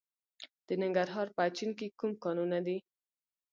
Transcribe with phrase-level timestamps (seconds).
[0.67, 2.77] د ننګرهار په اچین کې کوم کانونه دي؟